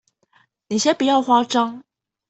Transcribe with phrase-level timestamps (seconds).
[0.67, 1.83] 你先不要慌張